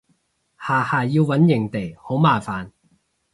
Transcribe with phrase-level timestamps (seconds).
[0.59, 2.71] 下下要搵營地好麻煩